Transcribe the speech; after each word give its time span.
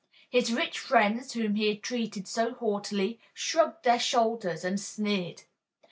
His 0.31 0.51
rich 0.51 0.79
friends, 0.79 1.33
whom 1.33 1.53
he 1.53 1.67
had 1.67 1.83
treated 1.83 2.27
so 2.27 2.55
haughtily, 2.55 3.19
shrugged 3.35 3.83
their 3.85 3.99
shoulders 3.99 4.65
and 4.65 4.79
sneered. 4.79 5.43